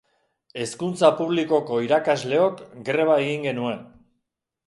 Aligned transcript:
Hezkuntza 0.61 1.09
Publikoko 1.19 1.77
iraskasleok 1.87 2.65
greba 2.89 3.17
egin 3.27 3.47
genuen. 3.51 3.87